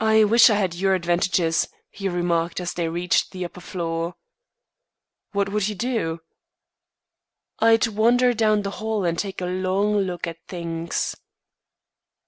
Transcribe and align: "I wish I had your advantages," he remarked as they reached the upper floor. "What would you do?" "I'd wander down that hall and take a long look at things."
"I 0.00 0.24
wish 0.24 0.50
I 0.50 0.56
had 0.56 0.74
your 0.74 0.92
advantages," 0.96 1.68
he 1.88 2.08
remarked 2.08 2.58
as 2.58 2.74
they 2.74 2.88
reached 2.88 3.30
the 3.30 3.44
upper 3.44 3.60
floor. 3.60 4.16
"What 5.30 5.50
would 5.50 5.68
you 5.68 5.76
do?" 5.76 6.18
"I'd 7.60 7.86
wander 7.86 8.34
down 8.34 8.62
that 8.62 8.70
hall 8.70 9.04
and 9.04 9.16
take 9.16 9.40
a 9.40 9.46
long 9.46 9.98
look 9.98 10.26
at 10.26 10.44
things." 10.48 11.14